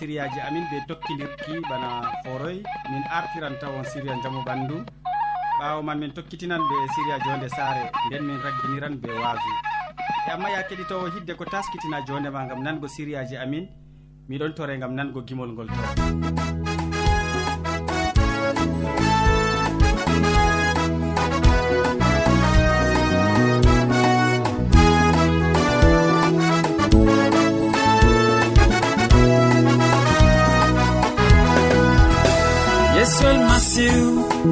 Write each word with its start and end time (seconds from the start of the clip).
sériyaji 0.00 0.40
amin 0.48 0.64
ɓe 0.70 0.78
tokkidirki 0.88 1.60
bana 1.68 1.88
foroy. 2.24 2.58
Min 2.90 3.02
artiran 3.18 3.54
tawon 3.60 3.84
séria 3.84 4.14
jaamu 4.22 4.40
ɓandu. 4.48 4.76
Ɓawo 5.60 5.82
man 5.84 5.98
min 6.00 6.12
tokkitinan 6.16 6.60
ɓe 6.68 6.76
séria 6.94 7.16
jonde 7.24 7.48
saare. 7.56 7.84
Nden 8.08 8.24
min 8.28 8.38
ragginiran 8.44 8.94
ɓe 9.02 9.10
waasu 9.22 9.50
e 10.26 10.30
amma 10.32 10.48
ya 10.50 10.62
keɗitowo 10.68 11.06
hidde 11.14 11.32
ko 11.36 11.44
taskitina 11.44 12.00
jondema 12.06 12.46
gam 12.48 12.62
nango 12.62 12.86
sériyaji 12.88 13.36
amin 13.36 13.66
miɗon 14.28 14.54
tore 14.56 14.78
gam 14.78 14.92
nango 14.94 15.20
gimol 15.26 15.52
ngol 15.52 15.68
to. 15.68 16.69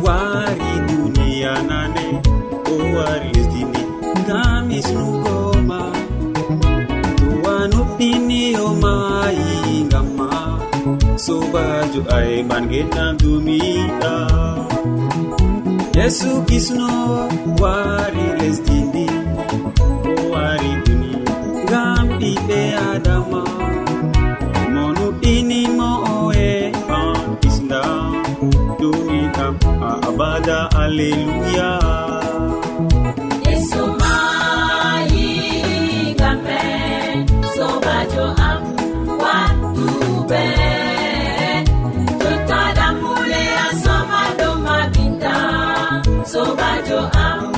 wari 0.04 0.72
duniya 0.88 1.54
nane 1.68 2.06
o 2.72 2.74
wari 2.96 3.28
lesdini 3.34 3.82
ngam 4.20 4.64
hisnugoma 4.74 5.80
towanuɓɓiniyomayi 7.18 9.50
ngamma 9.88 10.30
sobajo 11.24 12.00
ayman 12.16 12.64
e 12.64 12.66
geɗam 12.72 13.12
dumiɗa 13.22 14.14
yesu 15.96 16.30
kisno 16.48 16.90
wari 17.62 18.24
lesdini 18.38 18.87
yida 30.48 30.60
alleluya 30.82 31.70
yesu 33.48 33.82
ma 34.00 34.14
yiɗigam 35.12 36.46
sobajo 37.54 38.26
am 38.48 38.62
wattuɓe 39.22 40.44
sobajo 46.32 47.00
am. 47.26 47.57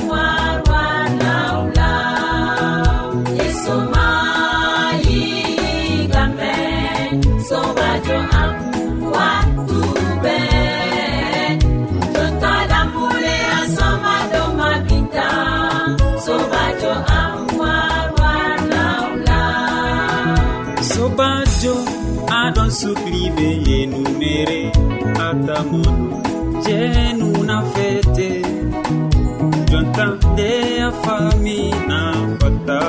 fami 31.03 31.59
na 31.89 31.99
fatta 32.39 32.79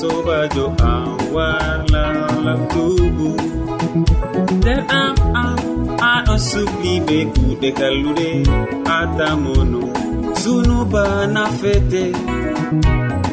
sobajo 0.00 0.66
an 0.92 1.06
warla 1.34 2.04
labtugu 2.44 3.30
nder 4.58 4.80
am 5.02 5.16
am 5.42 5.58
aɗon 6.12 6.40
sukli 6.50 6.94
be 7.06 7.16
kuɗe 7.34 7.68
kallude 7.78 8.28
atamono 8.98 9.80
sunuba 10.42 11.04
na 11.34 11.44
fete. 11.60 12.04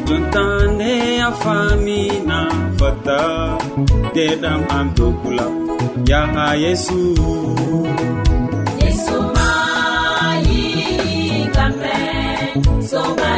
Jontande 0.08 0.92
a 1.28 1.30
famina 1.42 2.40
fatta 2.80 3.20
deɗam 4.16 4.62
am 4.78 4.88
dokula 4.98 5.46
yaha 6.10 6.46
yesu. 6.64 7.00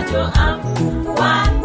to 0.10 0.32
am 0.42 1.06
wa 1.06 1.59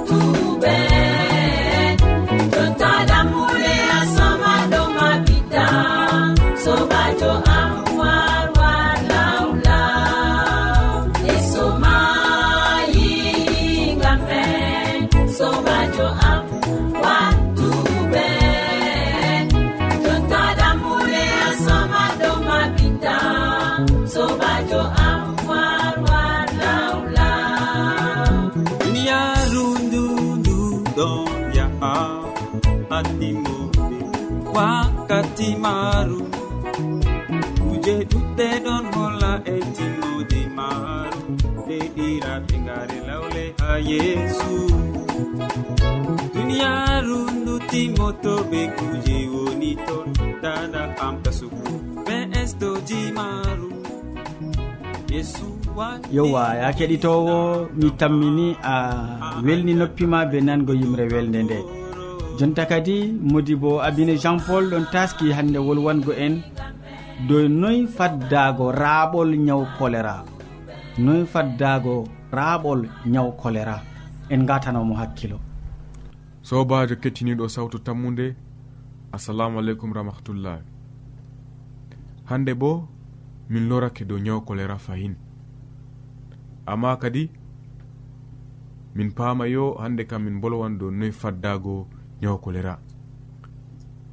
wakkati 34.56 35.48
maru 35.64 36.20
kuje 37.62 37.94
ɗuɗɗe 38.10 38.46
ɗon 38.64 38.84
holla 38.94 39.32
e 39.54 39.56
timmode 39.74 40.40
maru 40.56 41.20
nde 41.64 41.76
ɗiraɓe 41.94 42.54
ngare 42.64 42.98
lawle 43.08 43.44
ha 43.60 43.70
yesu 43.90 44.54
duniyaru 46.34 47.18
ndu 47.40 47.54
timmoto 47.70 48.32
be 48.50 48.60
kuje 48.76 49.16
woni 49.34 49.70
ton 49.86 50.06
dada 50.42 50.82
amtasugu 51.06 51.62
be 52.06 52.16
estoji 52.40 53.00
maru 53.18 53.68
yesu 55.12 55.46
yowa 56.16 56.44
ya 56.60 56.68
keɗitowo 56.78 57.36
mi 57.78 57.88
tammini 58.00 58.46
a 58.62 58.76
welni 59.46 59.72
noppima 59.80 60.18
be 60.30 60.38
nango 60.46 60.72
yimre 60.80 61.04
welde 61.12 61.40
nde. 61.46 61.83
jonta 62.38 62.66
kadi 62.66 63.12
modi 63.32 63.54
bo 63.56 63.80
abine 63.82 64.16
jean 64.22 64.38
paul 64.46 64.64
ɗon 64.70 64.86
taski 64.92 65.32
hande 65.32 65.58
wolwango 65.58 66.12
en. 66.12 66.42
Dow 67.28 67.48
noy 67.48 67.86
faddago 67.86 68.72
raaɓol 68.72 69.30
ñaw 69.46 69.62
choléra 69.78 70.24
noy 70.98 71.24
faddago 71.32 72.04
raaɓol 72.32 72.80
ñaw 73.06 73.28
choléra 73.40 73.76
en 74.30 74.42
gatanomo 74.48 74.94
hakkilo. 75.00 75.38
Sobajo 76.42 76.96
kettiniɗo 77.02 77.48
sawtu 77.48 77.78
tammude 77.78 78.34
assalamu 79.12 79.58
aleykum 79.58 79.92
rahmatullah 79.92 80.58
hande 82.30 82.52
bo 82.54 82.88
min 83.48 83.68
lorake 83.68 84.04
dow 84.04 84.18
ñaw 84.18 84.40
choléra 84.46 84.76
fayin 84.78 85.14
amma 86.66 86.96
kadi 86.96 87.30
min 88.94 89.10
paama 89.12 89.46
yo 89.46 89.76
hande 89.82 90.04
kam 90.06 90.24
min 90.24 90.40
bolwan 90.40 90.78
dow 90.78 90.90
noy 90.90 91.12
faddago 91.12 91.86
ñaw 92.22 92.36
choléra 92.42 92.74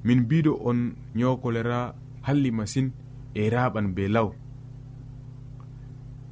min 0.06 0.19
mbiɗo 0.24 0.51
on 0.69 0.80
ñaw 1.15 1.33
choléra 1.42 1.80
halli 2.27 2.50
masin 2.57 2.88
e 3.33 3.50
raɓan 3.53 3.88
be 3.95 4.03
law. 4.15 4.30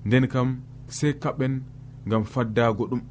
Nden 0.06 0.26
kam 0.34 0.50
sey 0.98 1.14
kaɓen 1.24 1.54
gam 2.10 2.24
faddago 2.34 2.84
ɗum 2.92 3.02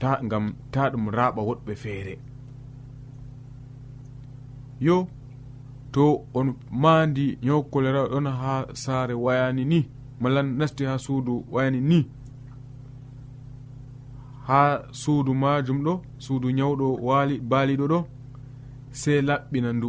ta 0.00 0.10
gam 0.30 0.44
ta 0.72 0.82
ɗum 0.92 1.04
raɓa 1.16 1.40
woɗɓe 1.48 1.72
feere. 1.82 2.14
Yo 4.86 4.96
to 5.92 6.04
on 6.38 6.48
maandi 6.82 7.24
ñaw 7.46 7.60
choléra 7.72 8.02
ɗon 8.12 8.26
ha 8.40 8.52
saare 8.82 9.14
wayani 9.24 9.64
ni 9.64 9.78
malla 10.20 10.40
nasti 10.42 10.84
ha 10.84 10.94
suudu 11.04 11.34
wayani 11.52 11.80
ni. 11.80 11.98
ha 14.48 14.82
suudu 14.92 15.34
majum 15.34 15.78
ɗo 15.86 16.02
suudu 16.18 16.50
nyawɗo 16.50 16.86
wali 17.08 17.40
baaliɗo 17.50 17.86
ɗo 17.92 17.98
sey 18.90 19.20
laɓɓina 19.28 19.70
ndu. 19.72 19.88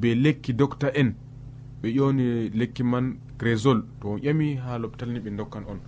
Be 0.00 0.08
lekki 0.14 0.52
docta 0.52 0.88
en 1.00 1.10
ɓe 1.80 1.88
ƴoni 1.96 2.26
lekki 2.58 2.82
man 2.82 3.06
grésol 3.38 3.78
to 4.00 4.08
on 4.12 4.18
ƴami 4.24 4.56
ha 4.64 4.78
lopital 4.78 5.10
ni 5.12 5.18
ɓe 5.20 5.30
dokkan 5.36 5.64
on. 5.70 5.80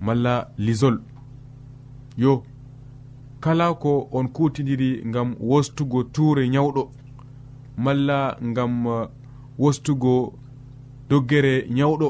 Malla 0.00 0.34
lisol. 0.58 0.96
Yo 2.16 2.42
kala 3.40 3.74
ko 3.74 4.08
on 4.12 4.26
kutidiri 4.28 5.02
ngam 5.06 5.36
wostugo 5.40 6.02
tuure 6.04 6.48
nyawɗo 6.48 6.82
malla 7.76 8.36
ngam 8.42 8.86
uh, 8.86 9.08
wostugo 9.58 10.32
doggere 11.08 11.66
nyawɗo 11.70 12.08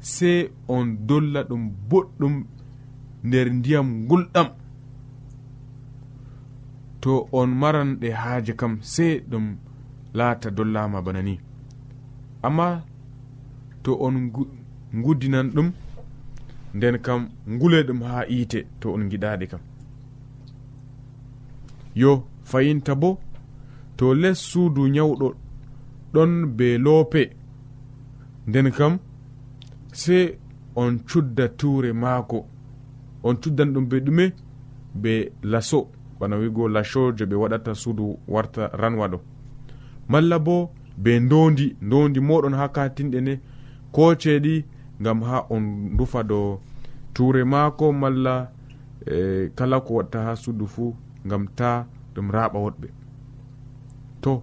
sey 0.00 0.50
on 0.68 0.86
dolla 1.06 1.42
ɗum 1.48 1.70
boɗɗum 1.90 2.44
nder 3.24 3.46
ndiyam 3.52 3.88
gulɗam 4.08 4.48
to 7.00 7.28
on 7.32 7.50
maran 7.60 7.90
ɗe 8.00 8.08
haaje 8.22 8.52
kam 8.60 8.78
sey 8.82 9.20
ɗum 9.30 9.46
laata 10.14 10.50
dollama 10.50 11.02
bana 11.02 11.22
ni. 11.22 11.34
Amma 12.42 12.82
to 13.82 13.90
on 14.04 14.16
guddinan 15.04 15.48
ɗum 15.54 15.68
nden 16.74 16.98
kam 17.06 17.28
ngule 17.48 17.78
ɗum 17.88 18.00
ha 18.02 18.24
yiite 18.28 18.60
to 18.80 18.92
on 18.94 19.08
giɗaɗe 19.10 19.46
kam. 19.50 19.60
Yo 21.94 22.10
fayinta 22.50 22.94
bo 22.94 23.18
to 23.96 24.14
les 24.14 24.38
suudu 24.50 24.88
nyawɗo 24.88 25.28
ɗon 26.14 26.32
be 26.56 26.78
loope 26.78 27.22
nden 28.46 28.70
kam 28.76 28.98
sey 29.92 30.38
on 30.76 30.92
cudda 31.08 31.48
tuure 31.58 31.92
maako. 31.92 32.38
on 33.24 33.34
cuddan 33.36 33.72
ɗum 33.72 33.86
be 33.88 33.96
ɗume 34.00 34.32
be 34.94 35.32
laso 35.42 35.88
bana 36.20 36.36
wigo 36.36 36.68
laso 36.68 37.12
je 37.16 37.24
ɓe 37.24 37.34
waɗata 37.42 37.74
suudu 37.74 38.18
warta 38.28 38.68
ranwa 38.80 39.08
ɗo. 39.08 39.18
Malla 40.08 40.38
bo 40.38 40.70
be 40.96 41.20
ndondi 41.20 41.76
ndondi 41.82 42.20
moɗon 42.20 42.54
ha 42.54 42.68
katinɗe 42.68 43.20
ne 43.20 43.40
ko 43.92 44.14
ceeɗi 44.14 44.64
gam 45.00 45.22
ha 45.22 45.46
on 45.50 45.96
rufa 45.98 46.22
ɗo 46.22 46.60
ture 47.14 47.44
maako 47.44 47.92
malla 47.92 48.50
e, 49.06 49.48
kala 49.56 49.80
ko 49.80 49.94
watta 49.94 50.18
ha 50.26 50.36
suudu 50.36 50.66
fuu 50.66 50.94
gam 51.24 51.46
ta 51.56 51.86
ɗum 52.14 52.30
raɓa 52.30 52.58
woɗɓe. 52.64 52.88
To 54.20 54.42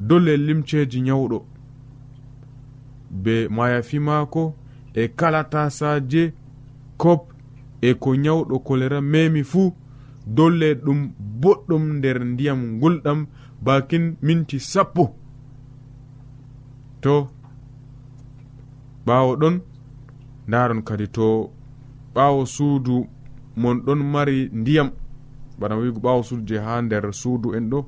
dolle 0.00 0.36
limceji 0.36 1.00
nyawɗo 1.02 1.44
be 3.10 3.48
mayafi 3.48 3.98
maako 3.98 4.54
e 4.94 5.08
kala 5.08 5.44
tasaje 5.44 6.32
kop 6.96 7.33
e 7.88 7.94
ko 8.02 8.14
nyawɗo 8.16 8.56
kolera 8.66 9.00
memi 9.12 9.42
fuu 9.50 9.74
dolle 10.36 10.68
ɗum 10.84 11.00
boɗɗum 11.42 11.84
nder 11.98 12.18
ndiyam 12.32 12.60
gulɗam 12.80 13.26
bakin 13.64 14.16
minti 14.22 14.58
sappo. 14.60 15.04
To 17.02 17.28
ɓawo 19.06 19.36
ɗon 19.40 19.56
ndaron 20.48 20.82
kadi 20.88 21.06
to 21.16 21.50
ɓawo 22.14 22.46
suudu 22.46 23.06
mon 23.56 23.76
ɗon 23.86 24.00
mari 24.12 24.48
ndiyam. 24.52 24.90
Bana 25.58 25.76
wigo 25.76 26.00
ɓawo 26.00 26.22
suudu 26.22 26.44
je 26.48 26.56
ha 26.58 26.80
nder 26.82 27.04
suudu 27.12 27.54
en 27.56 27.68
ɗo 27.70 27.80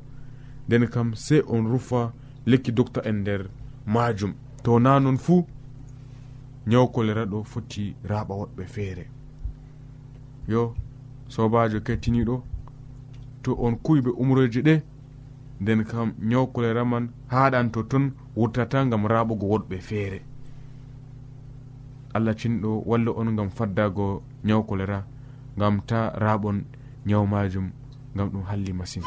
nden 0.67 0.87
kam 0.89 1.15
sey 1.15 1.41
on 1.49 1.65
rufa 1.73 2.13
lekki 2.47 2.73
docta 2.73 3.01
en 3.09 3.17
nder 3.21 3.43
majum. 3.87 4.33
To 4.63 4.79
na 4.79 5.01
non 5.01 5.17
fuu 5.17 5.47
nyaw 6.67 6.87
kolera 6.95 7.25
ɗo 7.25 7.39
foti 7.45 7.95
raɓa 8.05 8.35
woɗɓe 8.41 8.65
feere. 8.67 9.16
yo 10.49 10.75
sobajo 11.29 11.81
kettiniɗo 11.81 12.43
to 13.43 13.55
on 13.59 13.75
kuyɓe 13.85 14.11
umroje 14.23 14.61
ɗe 14.63 14.83
nden 15.61 15.85
kam 15.85 16.13
nyaw 16.21 16.47
kolera 16.47 16.85
man 16.85 17.09
haɗan 17.29 17.71
to 17.73 17.83
ton 17.83 18.13
wurtata 18.37 18.85
gam 18.91 19.07
raɓugo 19.07 19.47
woɗɓe 19.53 19.79
feere. 19.81 20.21
Allah 22.15 22.35
cinɗo 22.37 22.83
walla 22.87 23.11
on 23.13 23.37
gam 23.37 23.51
faddago 23.51 24.23
nyaw 24.45 24.63
kolera 24.63 25.05
gam 25.59 25.81
ta 25.87 26.11
raɓon 26.17 26.65
ñaw 27.07 27.27
majum 27.27 27.71
gam 28.17 28.29
ɗum 28.31 28.43
halli 28.49 28.73
masine 28.73 29.07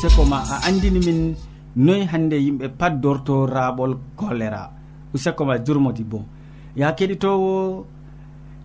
useko 0.00 0.24
ma 0.24 0.38
a 0.54 0.56
andini 0.66 1.00
min 1.06 1.18
noyi 1.76 2.04
hande 2.10 2.36
yimɓe 2.44 2.66
pat 2.78 2.94
dorto 3.02 3.34
raɓol 3.54 3.92
choléra 4.18 4.62
useko 5.14 5.42
ma 5.44 5.54
jurmodi 5.64 6.04
bo 6.10 6.18
ya 6.80 6.88
keɗitowo 6.98 7.84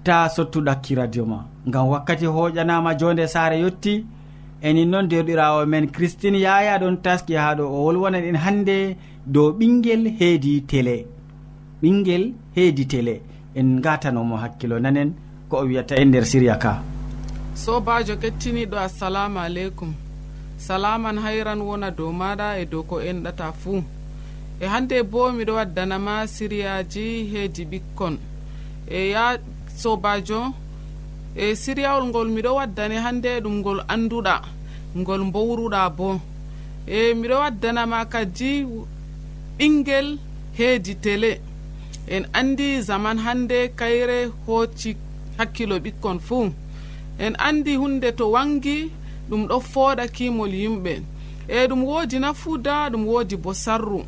ta 0.05 0.29
sottuɗakki 0.35 0.95
radio 0.95 1.25
ma. 1.25 1.39
Ngam 1.67 1.89
wakkati 1.91 2.25
hoƴanama 2.35 2.91
jonde 2.99 3.27
saare 3.27 3.57
yetti 3.63 4.05
enin 4.61 4.89
noon 4.91 5.07
derɗirawo 5.11 5.65
men 5.71 5.91
christine 5.95 6.39
yaya 6.45 6.79
ɗon 6.81 6.95
taski 7.03 7.33
ha 7.35 7.55
ɗo 7.57 7.63
o 7.75 7.77
wolwonan 7.85 8.23
en 8.29 8.37
hande 8.45 8.95
dow 9.33 9.49
ɓinguel 9.59 10.03
heedi 10.19 10.61
télé 10.71 11.05
ɓinguel 11.81 12.23
heedi 12.55 12.83
télé 12.87 13.15
en 13.59 13.81
gatanomo 13.83 14.35
hakkilo 14.43 14.79
nanen 14.79 15.09
ko 15.49 15.57
o 15.57 15.65
wiyata 15.67 15.95
e 16.01 16.05
nder 16.05 16.25
siriya 16.31 16.55
ka. 16.63 16.79
Sobajo 17.55 18.15
kettiniɗo 18.21 18.77
assalamu 18.87 19.39
aleykum. 19.39 20.04
salaman 20.67 21.17
hayran 21.25 21.61
wona 21.67 21.89
dow 21.97 22.11
maɗa 22.19 22.47
e 22.61 22.65
dow 22.71 22.83
ko 22.89 22.95
enɗata 23.09 23.47
fuu 23.61 23.83
e 24.59 24.65
hande 24.73 24.97
bo 25.11 25.31
miɗo 25.37 25.53
waddanama 25.59 26.13
siriyaji 26.27 27.05
heedi 27.31 27.63
ɓikkon. 27.71 28.15
E 28.97 29.09
ya 29.13 29.25
sobajo 29.81 30.39
e 31.35 31.55
siriyawol 31.61 32.05
ngol 32.09 32.29
miɗo 32.35 32.51
waddane 32.59 32.97
hande 33.05 33.29
ɗum 33.43 33.55
ngol 33.61 33.79
anduɗa 33.93 34.35
ngol 34.99 35.21
mbowruɗa 35.29 35.81
bo. 35.97 36.09
E 36.87 37.13
miɗo 37.19 37.35
waddanama 37.43 37.99
kadi 38.13 38.51
ɓinguel 39.57 40.07
heedi 40.57 40.93
télé 41.03 41.31
en 42.07 42.23
andi 42.33 42.81
zaman 42.81 43.17
hande 43.25 43.57
kayre 43.79 44.17
hocci 44.45 44.91
hakkilo 45.37 45.75
ɓikkon 45.83 46.19
fuu 46.27 46.45
en 47.19 47.33
andi 47.47 47.75
hunde 47.75 48.09
to 48.17 48.25
wangi 48.31 48.77
ɗum 49.29 49.47
ɗo 49.49 49.59
fooɗa 49.59 50.07
kimol 50.15 50.53
yimɓe. 50.53 50.93
E 51.47 51.67
ɗum 51.67 51.83
woodi 51.83 52.19
nafuuda 52.19 52.89
ɗum 52.91 53.03
woodi 53.07 53.35
bo 53.37 53.53
sarru. 53.53 54.03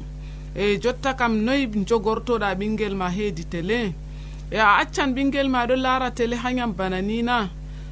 E 0.56 0.78
jotta 0.82 1.14
kam 1.14 1.34
noyi 1.46 1.68
jogortoɗa 1.88 2.56
ɓinguel 2.60 2.96
ma 2.96 3.08
heedi 3.10 3.44
télé 3.46 3.94
e 4.52 4.58
a 4.58 4.78
accan 4.82 5.14
ɓinguel 5.16 5.50
ma 5.50 5.66
ɗo 5.68 5.76
laara 5.76 6.12
télé 6.12 6.36
hayam 6.36 6.72
bana 6.74 7.02
ni 7.02 7.22
na. 7.24 7.50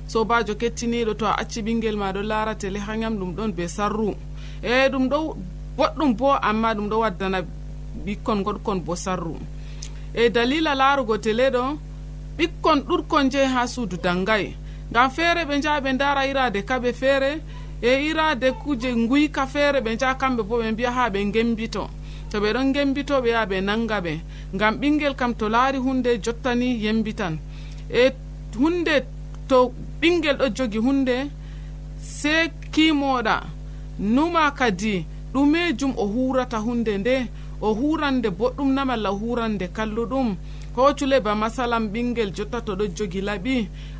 Sobajo 0.07 0.53
kettiniɗo 0.55 1.13
to 1.17 1.25
a 1.25 1.33
acci 1.41 1.61
ɓinguel 1.61 1.97
ma 1.97 2.11
ɗo 2.11 2.21
laara 2.21 2.55
télé 2.55 2.79
hayam 2.79 3.17
ɗum 3.19 3.31
ɗon 3.35 3.51
be 3.55 3.67
sarru. 3.67 4.15
E 4.63 4.89
ɗum 4.89 5.07
ɗo 5.09 5.37
boɗɗum 5.77 6.13
bo 6.17 6.31
amma 6.49 6.73
ɗum 6.73 6.87
ɗo 6.89 6.97
waddana 6.99 7.39
ɓikkon 8.05 8.43
goɗkon 8.43 8.79
bo 8.85 8.95
sarru. 8.95 9.35
E 10.13 10.29
dalila 10.29 10.75
laarugo 10.75 11.17
télé 11.17 11.49
ɗo 11.49 11.77
ɓikkon 12.37 12.79
ɗurkon 12.87 13.29
jeyi 13.31 13.47
ha 13.53 13.67
suudu 13.67 13.97
dangay 13.97 14.55
ngam 14.91 15.09
feere 15.11 15.45
ɓe 15.45 15.57
njaha 15.57 15.79
ɓe 15.81 15.93
ndara 15.93 16.27
irade 16.27 16.61
kaɓe 16.69 16.93
feere 16.93 17.41
e 17.81 17.91
irade 18.09 18.51
kuje 18.51 18.95
nguyka 18.95 19.47
feere 19.47 19.79
ɓe 19.81 19.95
njaha 19.95 20.15
kamɓe 20.15 20.43
bo 20.43 20.57
ɓe 20.61 20.71
mbiya 20.71 20.91
ha 20.91 21.09
ɓe 21.09 21.31
gembito 21.33 21.89
to 22.35 22.41
ɓe 22.41 22.53
ɗon 22.53 22.73
gembito 22.73 23.21
ɓe 23.21 23.29
yaha 23.29 23.45
ɓe 23.45 23.61
nanga 23.61 24.01
ɓe. 24.01 24.13
Ngam 24.55 24.75
ɓingel 24.81 25.15
kam 25.15 25.33
to 25.35 25.49
laari 25.49 25.77
hunde 25.77 26.19
jottani 26.23 26.67
yembitan. 26.83 27.37
E 27.89 28.11
hunde 28.57 29.05
to 29.47 29.71
ɓingel 30.01 30.37
ɗo 30.37 30.47
jogi 30.55 30.77
hunde 30.77 31.29
se 32.01 32.51
kimoɗa 32.73 33.43
numa 33.99 34.51
kadi 34.51 35.05
ɗumejum 35.33 35.93
o 35.97 36.05
hurata 36.07 36.57
hunde 36.57 36.97
nde 36.97 37.15
o 37.61 37.73
hurande 37.73 38.29
boɗɗum 38.29 38.73
na 38.73 38.85
malla 38.85 39.09
hurande 39.09 39.67
kalluɗum. 39.73 40.35
ko 40.75 40.91
culeba 40.93 41.35
masalam 41.35 41.87
ɓingel 41.87 42.29
jotta 42.35 42.59
to 42.61 42.75
ɗo 42.75 42.85
jogi 42.97 43.21
laɓi 43.21 43.55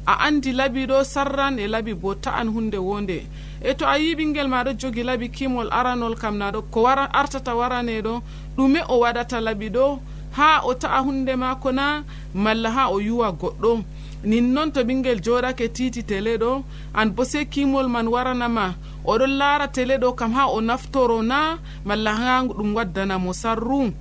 a 0.06 0.14
andi 0.28 0.52
laɓi 0.60 0.82
ɗo 0.92 0.98
sarran 1.14 1.56
e 1.58 1.66
laɓi 1.74 1.94
bo 2.02 2.10
ta'an 2.16 2.48
hunde 2.54 2.78
wonde. 2.78 3.18
E 3.64 3.72
to 3.74 3.86
a 3.88 3.96
yi 3.98 4.16
ɓingel 4.16 4.48
ma 4.50 4.64
ɗo 4.66 4.72
jogi 4.82 5.04
laɓi 5.04 5.28
kimol 5.36 5.70
aranol 5.72 6.16
kam 6.22 6.36
naɗo 6.38 6.60
ko 6.74 6.82
wara 6.84 7.06
artata 7.20 7.56
waraneɗo 7.56 8.14
ɗume 8.58 8.80
o 8.90 9.00
waɗata 9.04 9.38
laɓi 9.48 9.68
ɗo 9.76 10.00
ha 10.38 10.62
o 10.66 10.74
ta'a 10.74 11.00
hunde 11.06 11.34
mako 11.38 11.72
na 11.72 12.04
malla 12.34 12.70
ha 12.76 12.84
o 12.92 13.00
yuwa 13.00 13.32
goɗɗo. 13.32 13.84
Nin 14.26 14.54
noon 14.54 14.72
to 14.74 14.84
ɓingel 14.84 15.20
joɗake 15.24 15.72
titi 15.72 16.04
tele 16.04 16.38
ɗo 16.38 16.64
an 16.94 17.10
bo 17.16 17.24
sei 17.24 17.46
kimol 17.46 17.88
man 17.88 18.08
waranama 18.08 18.76
oɗon 19.06 19.32
laara 19.40 19.68
tele 19.72 19.96
ɗo 19.98 20.14
kam 20.16 20.34
ha 20.34 20.44
o 20.52 20.60
naftoro 20.60 21.22
na 21.24 21.58
malla 21.86 22.12
ha 22.20 22.44
ɗum 22.44 22.76
waddanamo 22.76 23.32
sarru. 23.34 23.94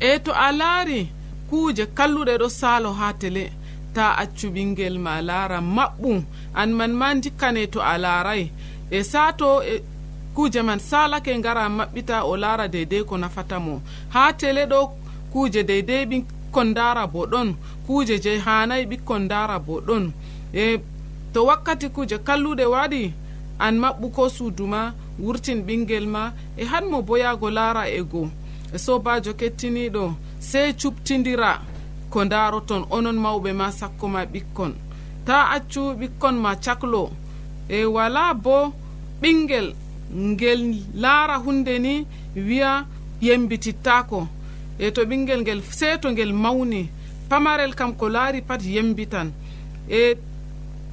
E 0.00 0.18
to 0.18 0.32
a 0.32 0.52
laari 0.52 1.08
kuuje 1.50 1.86
kalluɗe 1.86 2.34
ɗo 2.40 2.48
saalo 2.48 2.92
ha 2.92 3.12
tele. 3.20 3.52
Ta 3.94 4.04
accu 4.22 4.46
ɓingel 4.54 4.98
ma 4.98 5.20
laara 5.28 5.58
maɓɓum. 5.60 6.22
An 6.54 6.70
man 6.78 6.92
ma 7.00 7.14
dikkane 7.14 7.66
to 7.72 7.80
a 7.82 7.94
laaray 7.98 8.50
e 8.90 9.02
saato 9.04 9.62
e 9.62 9.82
kuuje 10.34 10.62
man 10.62 10.78
salake 10.78 11.38
ngara 11.38 11.68
maɓɓita 11.68 12.16
o 12.24 12.36
laara 12.36 12.68
deydey 12.68 13.02
ko 13.04 13.14
nafata 13.18 13.58
mo. 13.60 13.82
Ha 14.14 14.32
tele 14.32 14.66
ɗo 14.66 14.80
kuuje 15.32 15.62
deydey 15.62 16.04
ɓikkon 16.10 16.68
ndara 16.70 17.06
bo 17.06 17.26
ɗon 17.26 17.54
kuuje 17.86 18.18
je 18.24 18.38
hanayi 18.38 18.84
ɓikkon 18.90 19.22
ndara 19.26 19.58
bo 19.58 19.80
ɗon 19.80 20.12
e 20.54 20.80
to 21.32 21.44
wakkati 21.46 21.88
kuuje 21.94 22.18
kalluɗe 22.26 22.64
waɗi 22.74 23.12
an 23.58 23.74
maɓɓu 23.82 24.06
ko 24.16 24.28
suudu 24.28 24.66
ma 24.66 24.92
wurtin 25.18 25.62
ɓingel 25.66 26.06
ma 26.06 26.32
e 26.56 26.64
hanmo 26.64 27.02
bo 27.02 27.14
yahgo 27.18 27.50
laara 27.50 27.88
e 27.88 28.02
goo. 28.02 28.28
E 28.74 28.78
Sobajo 28.78 29.32
kettiniɗo 29.34 30.14
sey 30.40 30.72
cuɓtidira 30.72 31.60
ko 32.10 32.24
ndaroton 32.24 32.82
onon 32.90 33.18
mawɓe 33.24 33.50
ma 33.52 33.66
sakko 33.78 34.06
ma 34.08 34.24
ɓikkon. 34.32 34.72
Ta 35.26 35.36
accu 35.54 35.80
ɓikkon 36.00 36.36
ma 36.44 36.52
caklo. 36.64 37.10
E 37.68 37.84
wala 37.84 38.34
bo 38.34 38.72
ɓingel 39.22 39.74
ngel 40.30 40.60
laara 41.02 41.36
hunde 41.44 41.78
ni 41.78 42.06
wiya 42.34 42.86
yembitittako 43.20 44.20
e 44.78 44.90
to 44.94 45.00
ɓingel 45.04 45.40
ngel 45.42 45.60
seeto 45.78 46.10
ngel 46.10 46.32
mawni 46.32 46.88
pamarel 47.28 47.74
kam 47.74 47.94
ko 47.94 48.08
laari 48.08 48.40
pat 48.42 48.62
yembitan. 48.74 49.28
E 49.88 50.16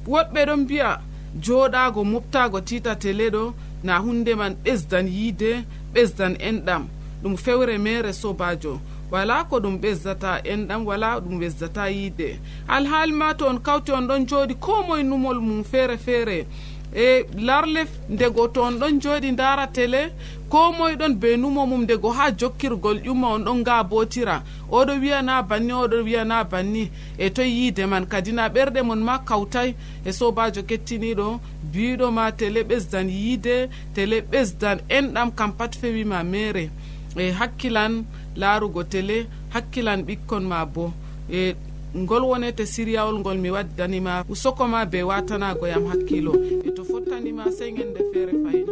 woɗɓe 0.06 0.40
ɗon 0.48 0.60
mbiya 0.64 1.00
joɗago 1.44 2.04
moftago 2.04 2.60
tita 2.60 2.94
tele 2.96 3.30
ɗo 3.30 3.54
na 3.82 3.98
hunde 3.98 4.34
man 4.34 4.54
ɓesdan 4.64 5.06
yiide 5.08 5.64
ɓesdan 5.94 6.34
enɗam. 6.48 6.84
Ɗum 7.22 7.36
fewre 7.36 7.78
mere 7.78 8.12
sobajo 8.12 8.80
wala 9.10 9.44
ko 9.44 9.60
ɗum 9.60 9.78
ɓesdata 9.80 10.40
en 10.44 10.66
ɗam 10.68 10.84
wala 10.86 11.20
ɗum 11.20 11.38
ɓesdata 11.40 11.88
yiide. 11.90 12.38
Alhaali 12.68 13.12
ma 13.12 13.32
to 13.34 13.46
on 13.46 13.58
kawti 13.58 13.92
on 13.92 14.06
ɗon 14.08 14.26
jooɗi 14.28 14.54
ko 14.60 14.82
moye 14.86 15.02
numol 15.02 15.40
mum 15.40 15.64
feere 15.64 15.96
feere. 15.98 16.46
E 16.94 17.24
larle 17.36 17.86
ndego 18.08 18.48
to 18.52 18.62
on 18.62 18.78
ɗon 18.78 19.00
jooɗi 19.00 19.32
ndara 19.32 19.66
télé 19.66 20.10
ko 20.50 20.72
moye 20.72 20.96
ɗon 20.96 21.14
be 21.20 21.36
numo 21.36 21.66
mum 21.66 21.82
ndego 21.84 22.10
ha 22.12 22.30
jokkirgol 22.30 23.00
ƴumma 23.04 23.26
on 23.34 23.44
ɗon 23.44 23.58
ngabotira 23.60 24.42
oɗo 24.70 24.92
wiyana 25.00 25.42
banni 25.42 25.72
oɗo 25.72 26.02
wiyana 26.04 26.44
banni. 26.44 26.90
E 27.18 27.30
toye 27.30 27.48
yiide 27.48 27.86
man 27.88 28.06
kadi 28.06 28.32
na 28.32 28.48
ɓerɗe 28.48 28.82
mon 28.82 28.96
ma 29.02 29.18
kawtay. 29.18 29.74
E 30.04 30.12
sobajo 30.12 30.62
kettiniɗo 30.62 31.40
biɗo 31.72 32.10
ma 32.12 32.30
télé 32.32 32.62
ɓesdan 32.62 33.08
yiide 33.08 33.68
télé 33.94 34.20
ɓesdan 34.20 34.78
enɗam 34.88 35.30
kam 35.34 35.52
pat 35.52 35.74
fewima 35.80 36.22
mere 36.24 36.70
e 37.16 37.32
hakkilan 37.32 38.04
laarugo 38.40 38.82
télé 38.92 39.26
hakkilan 39.54 40.00
ɓikkon 40.06 40.44
ma 40.50 40.64
bo. 40.66 40.92
E 41.30 41.54
ngol 41.96 42.22
wonete 42.30 42.64
siriyawol 42.66 43.18
ngol 43.20 43.38
mi 43.38 43.50
waddanima 43.50 44.24
usokoma 44.28 44.84
be 44.86 45.02
watanago 45.02 45.66
yam 45.66 45.84
hakkilo. 45.90 46.32
E 46.66 46.70
to 46.76 46.82
fottanima 46.84 47.44
sey 47.58 47.70
gende 47.76 48.00
feere 48.12 48.32
fayin 48.44 48.66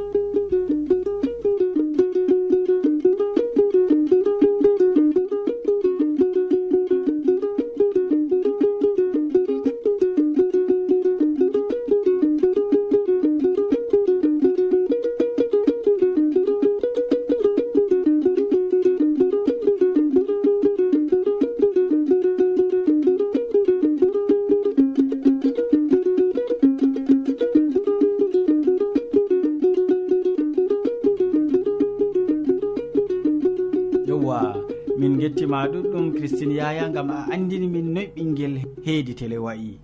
keccin 36.46 36.56
yaya 36.56 36.88
gam 36.88 37.10
a 37.10 37.26
andini 37.34 37.68
min 37.68 37.92
noy 37.94 38.06
ɓinguel 38.14 38.54
heedi 38.84 39.14
tele 39.18 39.38
wayi 39.38 39.78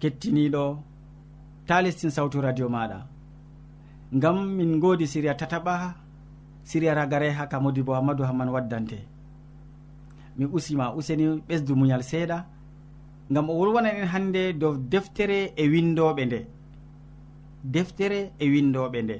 kettiniɗo 0.00 0.64
ta 1.66 1.76
lestin 1.84 2.10
sawtu 2.10 2.40
radio 2.40 2.68
maɗa. 2.68 2.98
Ngam 4.16 4.36
min 4.56 4.80
godi 4.80 5.06
siriya 5.12 5.34
tataɓa 5.40 5.74
siriya 6.68 6.94
ragare 6.94 7.30
ha 7.32 7.46
ka 7.48 7.56
modibo 7.60 7.94
amadou 7.96 8.24
hamman 8.28 8.48
waddante. 8.54 8.98
Mi 10.36 10.44
usima 10.56 10.92
useni 10.98 11.24
ɓesdu 11.48 11.72
muñal 11.80 12.02
seeɗa 12.10 12.38
ngam 13.30 13.46
o 13.50 13.54
wolwana 13.58 13.88
en 13.98 14.06
hannde 14.12 14.42
dow 14.60 14.74
deftere 14.92 15.38
e 15.56 15.64
windoɓe 15.72 16.22
nde. 16.26 16.40
Deftere 17.74 18.20
e 18.38 18.46
windoɓe 18.52 18.98
nde. 19.02 19.16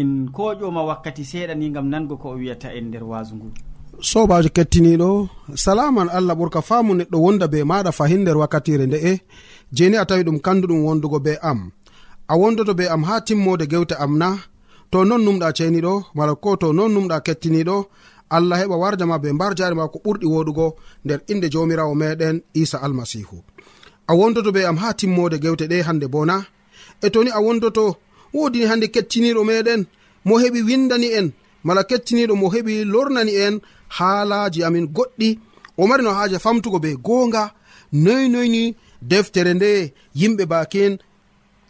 En 0.00 0.10
koƴoma 0.36 0.82
wakkati 0.88 1.22
seeɗa 1.30 1.54
ni 1.54 1.70
gam 1.74 1.86
nango 1.92 2.16
ko 2.22 2.28
o 2.30 2.36
wiyata 2.40 2.68
en 2.78 2.84
nder 2.88 3.04
wasu 3.10 3.34
ngu. 3.36 3.48
Sobajo 4.10 4.48
kettiniɗo 4.56 5.28
salaman 5.64 6.08
allah 6.16 6.34
ɓurka 6.38 6.60
faamu 6.68 6.92
neɗɗo 6.94 7.16
wonda 7.24 7.46
be 7.52 7.58
maɗa 7.70 7.90
fahin 7.98 8.20
nder 8.22 8.36
wakkatire 8.42 8.84
nde'e 8.86 9.12
jeni 9.76 9.96
a 9.96 10.04
tawi 10.08 10.22
ɗum 10.26 10.38
kanduɗum 10.44 10.80
wondugo 10.86 11.18
be 11.24 11.32
am. 11.50 11.60
A 12.28 12.34
wondoto 12.40 12.72
be 12.78 12.84
am 12.94 13.02
ha 13.08 13.14
timmode 13.26 13.64
gewte 13.72 13.94
am 14.04 14.18
na 14.18 14.28
to 14.90 14.98
non 15.04 15.22
numɗa 15.24 15.48
ceniɗo 15.56 15.94
mala 16.16 16.34
ko 16.42 16.50
to 16.60 16.72
non 16.72 16.90
numɗa 16.94 17.16
kettiniɗo 17.26 17.76
allah 18.36 18.58
heɓa 18.60 18.76
warjama 18.82 19.16
be 19.22 19.28
mbar 19.32 19.52
jari 19.58 19.74
ma 19.74 19.88
ko 19.92 19.98
ɓurɗi 20.04 20.26
woɗugo 20.34 20.66
nder 21.04 21.20
inde 21.32 21.46
jamirawo 21.52 21.94
meɗen 21.94 22.36
isa 22.62 22.78
almasihu. 22.84 23.36
A 24.10 24.12
wondoto 24.18 24.50
be 24.54 24.60
am 24.70 24.76
ha 24.82 24.88
timmode 24.98 25.36
gewte 25.42 25.66
ɗe 25.70 25.82
hande 25.86 26.06
bona. 26.14 26.36
E 27.04 27.10
toni 27.10 27.30
a 27.30 27.40
wondoto 27.44 27.84
wodini 28.34 28.66
hande 28.70 28.86
kettiniɗo 28.94 29.42
meɗen 29.50 29.80
mo 30.26 30.34
heɓi 30.42 30.60
windani 30.68 31.08
en 31.18 31.26
mala 31.66 31.82
kettiniɗo 31.90 32.34
mo 32.40 32.46
heɓi 32.54 32.74
lornani 32.92 33.32
en 33.46 33.54
haalaji 33.96 34.60
amin 34.66 34.86
goɗɗi. 34.96 35.28
O 35.78 35.86
mari 35.86 36.02
no 36.02 36.10
haaja 36.18 36.38
famtugo 36.38 36.78
be 36.84 36.90
goonga 37.06 37.42
noynoyni 37.92 38.74
deftere 39.10 39.52
nde 39.54 39.70
yimɓe 40.20 40.44
bakin 40.52 40.92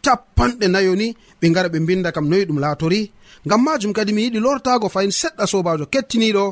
capanɗe 0.07 0.67
nayo 0.73 0.93
ni 1.01 1.07
ɓe 1.39 1.45
gara 1.55 1.69
ɓe 1.73 1.79
mbinda 1.83 2.09
kam 2.15 2.25
noyi 2.29 2.45
ɗum 2.47 2.59
laatori. 2.63 3.01
Ngam 3.45 3.61
majum 3.65 3.93
kadi 3.97 4.11
mi 4.13 4.21
yiɗi 4.25 4.39
lortago 4.45 4.87
fayin 4.93 5.11
seɗɗa 5.21 5.43
sobajo 5.51 5.85
kettiniɗo 5.93 6.43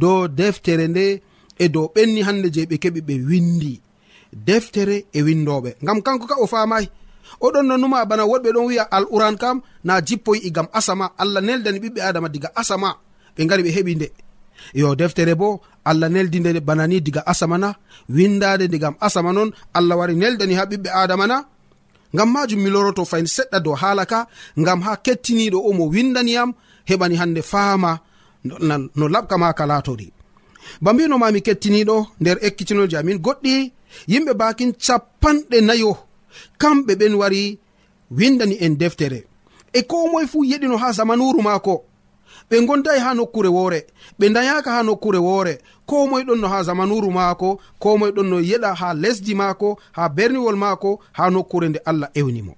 dow 0.00 0.18
deftere 0.38 0.86
nde 0.92 1.04
e 1.62 1.64
dow 1.74 1.86
ɓenni 1.94 2.20
hande 2.26 2.48
je 2.54 2.62
ɓe 2.70 2.76
keɓi 2.82 3.00
ɓe 3.08 3.14
windi 3.28 3.74
deftere 4.48 4.96
e 5.12 5.20
windoɓe 5.26 5.70
ngam 5.82 5.98
kanko 6.06 6.24
ka 6.30 6.36
o 6.42 6.46
famayi 6.52 6.86
oɗon 7.46 7.64
no 7.68 7.74
numa 7.82 7.98
bana 8.10 8.24
woɗɓe 8.30 8.48
ɗon 8.54 8.66
wiya 8.68 8.84
al 8.96 9.04
uran 9.14 9.36
kam 9.42 9.56
na 9.86 9.94
jippoyi'i 10.06 10.46
igam 10.48 10.66
asama. 10.78 11.06
Allah 11.22 11.40
neldani 11.46 11.78
ɓiɓɓe 11.82 12.00
adama 12.08 12.28
diga 12.34 12.48
asama. 12.60 12.90
Ɓe 13.36 13.42
gari 13.48 13.62
ɓe 13.66 13.70
heɓi 13.76 13.92
nde. 13.96 14.08
Yo 14.80 14.88
deftere 15.00 15.34
bo 15.40 15.48
allah 15.90 16.08
neldi 16.14 16.38
nde 16.40 16.60
bana 16.68 16.84
ni 16.86 16.96
diga 17.06 17.22
asama 17.32 17.56
na. 17.58 17.68
Windade 18.16 18.64
nde 18.68 18.78
asama 19.06 19.30
non 19.36 19.50
allah 19.78 19.96
wari 20.00 20.14
neldani 20.22 20.54
ha 20.58 20.64
ɓiɓɓe 20.70 20.88
adama 21.02 21.26
na. 21.26 21.36
ngam 22.14 22.28
majum 22.32 22.60
mi 22.62 22.70
loroto 22.70 23.04
fayin 23.04 23.26
seɗɗa 23.36 23.58
dow 23.64 23.74
haala 23.82 24.04
ka 24.12 24.26
ngam 24.60 24.80
ha 24.82 24.92
kettiniɗo 25.04 25.58
o 25.68 25.72
mo 25.72 25.84
windaniyam 25.94 26.50
heɓani 26.88 27.16
hande 27.20 27.42
faama 27.42 27.90
no 28.98 29.06
laɓka 29.14 29.36
ma 29.38 29.52
ka 29.58 29.64
latori 29.70 30.12
ba 30.82 30.92
mbinomami 30.92 31.40
kettiniɗo 31.46 31.96
nder 32.20 32.38
ekkitinoji 32.46 32.96
amin 32.96 33.18
goɗɗi 33.24 33.72
yimɓe 34.12 34.32
bakin 34.40 34.70
capanɗe 34.84 35.58
nayo 35.68 35.92
kamɓe 36.60 36.92
ɓen 37.00 37.14
wari 37.20 37.58
windani 38.10 38.56
en 38.60 38.76
deftere. 38.76 39.24
E 39.72 39.82
ko 39.82 40.08
moye 40.12 40.26
fuu 40.26 40.44
yeɗino 40.44 40.76
ha 40.76 40.92
zamanuru 40.92 41.42
maako 41.42 41.84
ɓe 42.50 42.56
gondayi 42.66 43.00
ha 43.00 43.14
nokkure 43.14 43.48
woore. 43.48 43.80
ɓe 44.18 44.28
dayaka 44.30 44.70
ha 44.70 44.82
nokkure 44.82 45.18
woore. 45.18 45.58
Ko 45.86 46.06
moye 46.06 46.24
ɗon 46.24 46.40
no 46.40 46.48
ha 46.48 46.62
zamanuru 46.62 47.10
maako 47.10 47.60
ko 47.78 47.96
moye 47.98 48.12
ɗon 48.12 48.28
no 48.28 48.40
yeɗa 48.40 48.74
ha 48.74 48.94
lesdi 48.94 49.34
maako 49.34 49.78
ha 49.92 50.08
berniwol 50.08 50.56
maako 50.56 51.00
ha 51.12 51.30
nokkure 51.30 51.68
nde 51.68 51.80
allah 51.84 52.10
ewnimo 52.14 52.54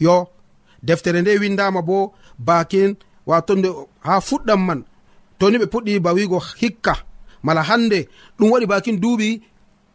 yo 0.00 0.28
deftere 0.82 1.20
nde 1.22 1.38
windama 1.38 1.82
bo 1.82 2.12
bakin 2.38 2.94
wato 3.26 3.54
nde 3.54 3.68
ha 4.00 4.20
fuɗɗam 4.20 4.60
man. 4.66 4.84
Toni 5.38 5.58
ɓe 5.58 5.66
puɗɗi 5.66 6.00
ba 6.00 6.12
wigo 6.12 6.38
hikka. 6.60 6.94
Mala 7.42 7.62
hande 7.62 8.08
ɗum 8.38 8.50
waɗi 8.52 8.66
bakin 8.66 8.96
duuɓi 9.00 9.40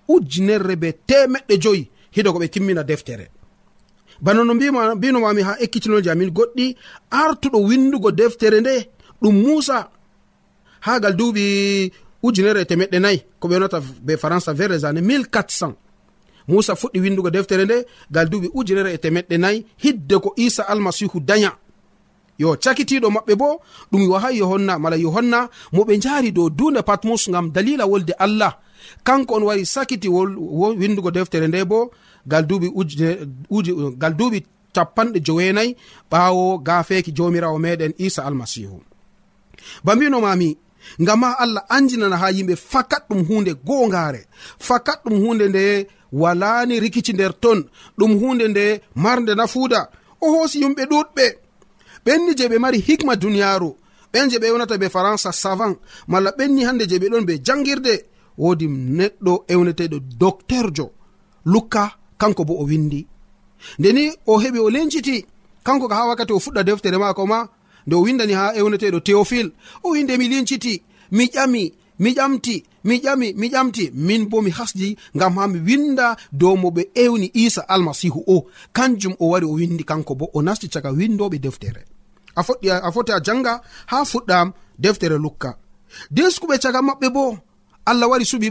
ujunerre 0.08 0.76
be 0.76 0.92
temeɗɗe 1.08 1.56
joyi 1.64 1.90
hiɗo 2.16 2.34
ko 2.34 2.40
ɓe 2.40 2.48
timmina 2.50 2.84
deftere. 2.84 3.30
Bana 4.22 4.44
no 4.44 4.54
mbinomami 4.54 5.42
ha 5.42 5.56
ekkitinoji 5.60 6.10
amin 6.10 6.32
goɗɗi 6.32 6.76
artuɗo 7.12 7.58
windugo 7.68 8.12
deftere 8.12 8.60
nde. 8.62 8.90
Ɗum 9.22 9.36
musa 9.44 9.90
ha 10.82 11.00
gal 11.00 11.16
duuɓi 11.16 11.92
ujunere 12.24 12.66
temeɗɗe 12.66 13.00
nayi 13.00 13.24
ko 13.40 13.48
ɓe 13.48 13.54
wonata 13.56 13.80
be 14.02 14.14
françai 14.16 14.54
vers 14.54 14.70
les 14.70 14.86
années 14.86 15.02
1400 15.02 15.76
musa 16.48 16.76
fuɗɗi 16.76 17.00
windugo 17.00 17.30
deftere 17.30 17.66
nde 17.66 17.86
gal 18.12 18.30
duuɓi 18.30 18.50
ujunere 18.54 18.94
e 18.94 18.98
temeɗɗe 18.98 19.38
nayi 19.38 19.66
hidde 19.78 20.16
ko 20.20 20.34
isa 20.36 20.64
almasihu 20.64 21.20
daña. 21.20 21.52
Yo 22.40 22.56
cakitiɗo 22.56 23.10
maɓɓe 23.10 23.36
bo 23.36 23.62
ɗum 23.92 24.02
yoha 24.04 24.32
yohanna 24.32 24.80
mala 24.80 24.98
yohanna 24.98 25.50
mo 25.74 25.84
ɓe 25.84 26.00
jaari 26.02 26.32
dow 26.32 26.50
dunde 26.50 26.82
patmus 26.84 27.30
gam 27.30 27.52
dalila 27.52 27.86
wolde 27.88 28.14
allah. 28.20 28.60
Kanko 29.04 29.36
on 29.36 29.44
wari 29.44 29.66
sakiti 29.66 30.08
windugo 30.10 31.12
deftere 31.12 31.48
nde 31.48 31.66
bo 31.66 31.92
gal 32.28 32.44
duuɓi 32.46 32.68
gal 33.98 34.14
duuɓi 34.16 34.44
capanɗe 34.74 35.20
joweenayi 35.26 35.76
ɓaawo 36.12 36.60
gafeeki 36.60 37.12
jomirawo 37.12 37.58
meɗen 37.60 37.94
isa 37.98 38.24
almasihu 38.26 38.82
ba 39.84 39.96
mbinomami 39.96 40.58
ngam 41.02 41.22
ha 41.24 41.36
allah 41.40 41.64
anjinana 41.70 42.18
ha 42.18 42.32
yimɓe 42.32 42.56
fakat 42.56 43.04
ɗum 43.10 43.26
hunde 43.28 43.52
gongare. 43.66 44.26
Fakat 44.60 45.04
ɗum 45.06 45.18
hunde 45.24 45.48
nde 45.50 45.88
walani 46.12 46.80
rikici 46.80 47.14
nder 47.14 47.34
ton. 47.40 47.64
Ɗum 47.98 48.20
hunde 48.20 48.48
nde 48.48 48.82
marde 48.96 49.36
nafuuda. 49.36 49.90
O 50.22 50.32
hoosi 50.32 50.62
yumɓe 50.62 50.84
ɗuɗɓe. 50.92 51.26
Ɓenni 52.06 52.36
je 52.38 52.48
ɓe 52.48 52.58
mari 52.60 52.80
hikma 52.88 53.16
duniyaru 53.16 53.76
ɓen 54.14 54.30
je 54.30 54.38
ɓe 54.40 54.48
yonata 54.48 54.78
be 54.78 54.90
faransa 54.90 55.32
savant. 55.32 55.76
Malla 56.08 56.32
ɓenni 56.38 56.64
hande 56.66 56.88
je 56.90 56.98
ɓe 57.00 57.10
ɗon 57.10 57.26
be 57.26 57.34
jangirde. 57.46 58.06
Wodi 58.38 58.68
neɗɗo 58.68 59.46
ewneteɗo 59.48 59.98
docteurjo 60.20 60.92
lukka 61.46 61.92
kanko 62.18 62.46
bo 62.46 62.54
o 62.62 62.66
windi. 62.66 63.08
Ndeni 63.80 64.12
o 64.26 64.40
heɓi 64.40 64.60
o 64.60 64.70
lenciti. 64.70 65.26
Kanko 65.64 65.88
ka 65.88 65.96
ha 65.96 66.08
wakkati 66.08 66.34
o 66.34 66.40
fuɗɗa 66.40 66.64
deftere 66.64 66.98
mako 66.98 67.26
ma 67.26 67.48
nde 67.88 67.96
o 67.96 68.02
windani 68.02 68.34
ha 68.34 68.54
ewneteɗo 68.56 69.00
théophile 69.00 69.52
o 69.84 69.90
winde 69.92 70.18
mi 70.18 70.28
linciti 70.28 70.82
mi 71.12 71.26
ƴami 71.26 71.74
mi 72.00 72.14
ƴamti 72.14 72.64
mi 72.84 73.00
ƴami 73.00 73.34
mi 73.36 73.50
ƴamti. 73.50 73.92
Min 73.94 74.30
bo 74.30 74.42
mi 74.42 74.52
hasdi 74.52 74.98
ngam 75.16 75.36
ha 75.38 75.48
mi 75.48 75.60
winda 75.60 76.16
dow 76.32 76.56
mo 76.56 76.70
ɓe 76.70 76.84
ewni 76.96 77.32
isa 77.34 77.62
almasihu 77.68 78.24
o. 78.28 78.46
Kanjum 78.74 79.16
o 79.20 79.30
wari 79.30 79.46
o 79.46 79.54
windi 79.54 79.84
kanko 79.84 80.16
bo 80.16 80.30
o 80.34 80.42
nasti 80.42 80.70
caga 80.70 80.92
windoɓe 80.92 81.40
deftere. 81.40 81.86
A 82.36 82.42
foɗɗi 82.44 82.70
a 82.70 82.92
foti 82.92 83.12
a 83.12 83.20
janga 83.26 83.62
ha 83.88 84.04
fuɗɗam 84.06 84.52
deftere 84.78 85.18
lukka. 85.18 85.58
Deskuɓe 86.12 86.60
caga 86.60 86.82
maɓɓe 86.82 87.10
bo 87.10 87.38
allah 87.86 88.10
wari 88.10 88.26
suɓi 88.26 88.50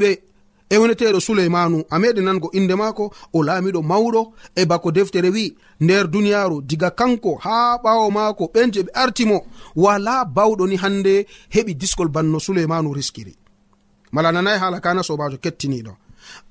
e 0.71 0.77
woneteɗo 0.79 1.21
suleymanu 1.21 1.85
a 1.91 1.99
meɗi 1.99 2.21
nango 2.23 2.51
inde 2.53 2.75
maako 2.75 3.13
o 3.33 3.43
laamiɗo 3.43 3.81
mawɗo 3.83 4.33
e 4.55 4.65
bako 4.67 4.91
deftere 4.93 5.29
wi 5.31 5.57
nder 5.81 6.07
duniyaaru 6.09 6.63
diga 6.63 6.91
kanko 6.91 7.35
haa 7.45 7.77
ɓaawo 7.83 8.11
maako 8.11 8.45
ɓen 8.55 8.73
je 8.73 8.81
ɓe 8.83 8.91
artimo 8.95 9.47
wala 9.77 10.25
bawɗo 10.25 10.67
ni 10.67 10.77
hannde 10.77 11.27
heɓi 11.55 11.75
diskol 11.75 12.09
banno 12.09 12.39
suleymanu 12.41 12.95
riskiri. 12.95 13.35
Mala 14.13 14.33
nanayi 14.33 14.59
haala 14.59 14.81
kana 14.81 15.03
sobajo 15.03 15.37
kettiniɗo 15.39 15.93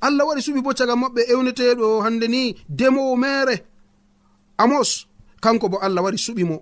allah 0.02 0.26
waɗi 0.28 0.42
suɓi 0.42 0.62
bo 0.62 0.72
caga 0.74 0.96
maɓɓe 0.96 1.22
ewneteɗo 1.34 2.02
hande 2.04 2.28
ni 2.28 2.56
demowo 2.70 3.16
mere 3.16 3.56
amos 4.58 5.08
kanko 5.42 5.70
bo 5.70 5.78
allah 5.86 6.04
waɗi 6.04 6.18
suɓimo 6.18 6.58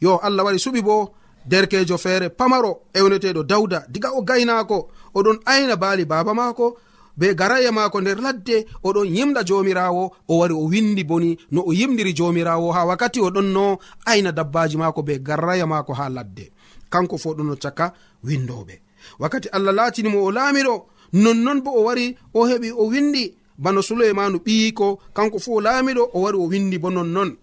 yo 0.00 0.18
allah 0.26 0.44
waɗi 0.46 0.58
suɓi 0.58 0.80
bo 0.82 1.14
derkejo 1.46 1.98
feere 1.98 2.28
pamaro 2.30 2.82
ewneteɗo 2.94 3.42
dawda 3.42 3.84
diga 3.88 4.10
o 4.12 4.22
gaynako 4.22 4.88
oɗon 5.14 5.38
ayna 5.44 5.76
baali 5.76 6.04
baba 6.04 6.34
maako 6.34 6.76
be 7.16 7.34
garaya 7.34 7.72
maako 7.72 8.00
nder 8.00 8.18
ladde 8.20 8.66
oɗon 8.84 9.08
yimɗa 9.16 9.42
jomirawo 9.44 10.12
o 10.28 10.38
wari 10.38 10.54
o 10.54 10.64
windi 10.72 11.04
boni 11.04 11.36
no 11.50 11.62
o 11.66 11.72
yimdiri 11.72 12.12
jomirawo 12.14 12.72
ha 12.72 12.84
wakkati 12.88 13.20
oɗon 13.20 13.48
no 13.52 13.78
ayna 14.06 14.32
dabbaji 14.32 14.76
maako 14.76 15.02
be 15.02 15.18
garaya 15.18 15.66
maako 15.66 15.92
ha 15.94 16.08
ladde. 16.08 16.50
Kanko 16.90 17.18
fo 17.18 17.34
ɗon 17.34 17.46
no 17.46 17.56
caka 17.56 17.92
windoɓe 18.24 18.74
wakkati 19.20 19.48
allah 19.52 19.72
latinimo 19.74 20.24
o 20.24 20.30
laamiɗo 20.32 20.74
nonnon 21.12 21.60
bo 21.64 21.70
o 21.70 21.82
wari 21.84 22.16
o 22.34 22.46
heɓi 22.48 22.72
o 22.76 22.84
windi 22.88 23.34
bano 23.58 23.82
suleimanu 23.82 24.38
ɓiyiko 24.38 24.98
kanko 25.14 25.38
fo 25.38 25.60
laamiɗo 25.60 26.02
o 26.14 26.20
wari 26.22 26.36
o 26.38 26.46
windi 26.48 26.78
bo 26.78 26.90
nonnon. 26.90 27.36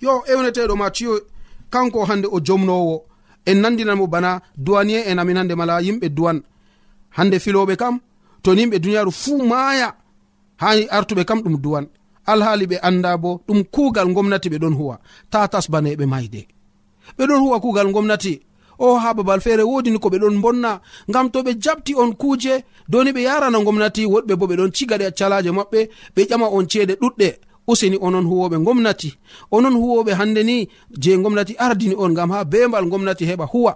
Yo 0.00 0.22
ewneteɗo 0.32 0.76
matiyo 0.76 1.20
kanko 1.70 2.04
hande 2.04 2.28
o 2.30 2.40
jomnowo 2.40 3.04
en 3.46 3.58
nandinanmo 3.60 4.06
bana 4.06 4.40
duwaniye 4.56 5.00
en 5.10 5.18
amin 5.18 5.36
hande 5.36 5.54
mala 5.54 5.80
yimɓe 5.80 6.08
duwan 6.08 6.42
hande 7.16 7.38
filoɓe 7.38 7.76
kam 7.76 8.00
to 8.42 8.54
ni 8.54 8.66
duniyaru 8.66 9.10
fuu 9.12 9.42
maaya 9.50 9.94
hani 10.62 10.82
artuɓe 10.96 11.24
kam 11.24 11.40
ɗum 11.42 11.56
duwan. 11.62 11.86
Alhaali 12.26 12.66
ɓe 12.66 12.76
anda 12.82 13.16
bo 13.16 13.40
ɗum 13.48 13.64
kuugal 13.74 14.08
gomnati 14.14 14.48
ɓe 14.52 14.58
ɗon 14.62 14.74
huwa. 14.78 14.98
Ta 15.30 15.48
tasbaneɓe 15.48 16.06
mayde 16.06 16.46
ɓe 17.18 17.22
ɗon 17.28 17.40
huwa 17.40 17.60
kuugal 17.60 17.92
gomnati 17.92 18.40
o 18.78 18.96
ha 18.98 19.14
babal 19.14 19.40
feere 19.40 19.62
wodini 19.62 19.98
ko 19.98 20.08
ɓe 20.08 20.18
ɗon 20.18 20.40
bonna 20.40 20.80
ngam 21.10 21.30
to 21.30 21.42
ɓe 21.42 21.52
jabti 21.60 21.94
on 21.94 22.12
kuuje 22.20 22.64
doni 22.88 23.10
ɓe 23.12 23.20
yarana 23.22 23.58
gomnati 23.64 24.06
woɗɓe 24.06 24.34
bo 24.36 24.46
ɓe 24.46 24.56
ɗon 24.56 24.70
cigaɗe 24.76 25.10
calaje 25.18 25.50
maɓɓe 25.50 25.80
ɓe 26.16 26.22
ƴama 26.30 26.46
on 26.56 26.66
ceede 26.68 26.94
ɗuɗɗe. 27.00 27.28
useni 27.70 27.96
onon 28.06 28.26
huwoɓe 28.30 28.56
gomnati. 28.66 29.10
Onon 29.56 29.74
huwoɓe 29.82 30.12
hande 30.18 30.42
ni 30.48 30.56
je 31.02 31.10
gomnati 31.22 31.54
ardini 31.64 31.94
on 32.04 32.12
gam 32.18 32.30
ha 32.34 32.44
bembal 32.52 32.84
gomnati 32.92 33.24
heɓa 33.30 33.46
huwa. 33.52 33.72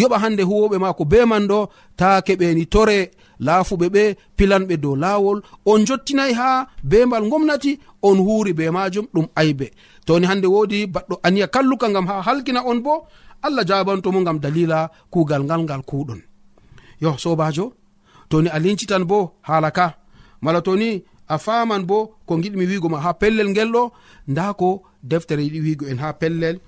Yoɓa 0.00 0.16
hande 0.22 0.42
huwoɓe 0.50 0.76
ma 0.82 0.92
ko 0.98 1.04
beman 1.04 1.44
ɗo 1.50 1.58
ta 1.96 2.08
keɓeni 2.26 2.64
tore 2.72 2.98
laafuɓe 3.46 3.86
ɓe 3.94 4.02
pilanɓe 4.36 4.74
dow 4.82 4.94
lawol 4.96 5.38
on 5.70 5.80
jottinayi 5.86 6.32
ha 6.40 6.48
bembal 6.90 7.24
gomnati 7.30 7.72
on 8.02 8.18
huuri 8.26 8.52
be 8.58 8.70
majum 8.70 9.06
ɗum 9.14 9.26
aybe. 9.40 9.66
Toni 10.06 10.26
hande 10.26 10.46
wodi 10.54 10.86
baɗɗo 10.94 11.14
aniya 11.26 11.46
kalluka 11.54 11.86
gam 11.94 12.06
ha 12.10 12.22
halkina 12.26 12.60
on 12.70 12.78
bo 12.84 12.92
allah 13.42 13.64
jabantomo 13.68 14.20
gam 14.26 14.38
dalila 14.38 14.90
kugal 15.12 15.42
ngal 15.44 15.62
ngal 15.64 15.82
kuɗon 15.90 16.20
yo 17.02 17.10
sobajo 17.22 17.64
toni 18.30 18.48
a 18.48 18.58
lincitan 18.58 19.04
bo 19.10 19.18
hala 19.48 19.70
ka. 19.70 19.86
Mala 20.42 20.60
toni 20.62 21.02
a 21.28 21.38
faman 21.38 21.84
bo 21.84 22.16
ko 22.26 22.36
giɗmi 22.36 22.66
wigo 22.66 22.88
ma 22.88 23.00
ha 23.00 23.12
pellel 23.14 23.48
ngel 23.50 23.70
ɗo 23.72 23.92
nda 24.28 24.54
ko 24.54 24.82
deftere 25.02 25.42
yiɗi 25.42 25.60
wigo 25.60 25.86
en 25.86 25.98
ha 25.98 26.12
pellel. 26.12 26.60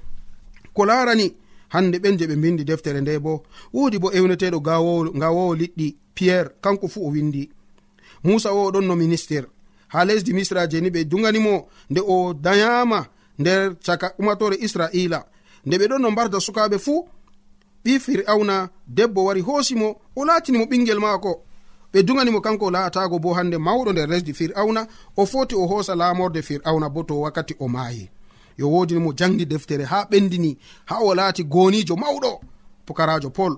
Ko 0.74 0.84
larani 0.84 1.34
hande 1.68 1.96
ɓen 1.98 2.18
je 2.18 2.26
ɓe 2.26 2.36
bindi 2.36 2.64
deftere 2.64 3.00
nde 3.00 3.18
bo 3.18 3.42
wodi 3.72 3.98
bo 3.98 4.10
ewneteɗo 4.12 4.60
gawowo 4.60 5.54
liɗɗi 5.54 5.96
pierre 6.14 6.50
kanko 6.60 6.88
fu 6.88 7.00
o 7.06 7.10
windi. 7.10 7.50
Musa 8.24 8.52
o 8.52 8.70
ɗon 8.70 8.86
no 8.86 8.96
ministére 8.96 9.46
ha 9.88 10.04
lesdi 10.04 10.32
misra 10.32 10.68
je 10.68 10.80
ni 10.80 10.90
ɓe 10.90 11.04
duganimo 11.04 11.68
nde 11.90 12.00
o 12.06 12.34
dayama 12.34 13.06
nder 13.38 13.76
caka 13.84 14.14
umatore 14.18 14.56
israila. 14.60 15.26
Nde 15.66 15.76
ɓe 15.78 15.86
ɗon 15.88 16.02
no 16.02 16.10
mbarda 16.10 16.38
sukaɓe 16.40 16.78
fuu 16.78 17.08
ɓi 17.84 17.98
fir'auna 17.98 18.70
debbo 18.86 19.24
wari 19.24 19.40
hoosimo 19.40 19.96
o 20.16 20.24
latinimo 20.24 20.64
ɓingel 20.64 20.98
maako. 21.00 21.44
ɓe 21.92 22.03
duganimo 22.03 22.40
kanko 22.40 22.70
laatago 22.70 23.18
bo 23.18 23.33
hande 23.35 23.57
mawɗo 23.59 23.92
nder 23.92 24.09
lesdi 24.09 24.33
fir'auna 24.35 24.87
o 25.16 25.26
foti 25.26 25.55
o 25.55 25.66
hoosa 25.66 25.94
lamorde 25.94 26.42
fir'auna 26.42 26.88
bo 26.88 27.03
to 27.03 27.20
wakkati 27.20 27.55
o 27.59 27.68
maayi. 27.68 28.09
Yo 28.59 28.70
wodinimo 28.70 29.12
jangdi 29.12 29.44
deftere 29.46 29.85
ha 29.85 30.07
ɓendini 30.11 30.57
ha 30.87 30.98
o 31.03 31.14
laati 31.14 31.44
gonijo 31.44 31.94
mawɗo 31.96 32.40
pukarajo 32.87 33.31
pol 33.31 33.53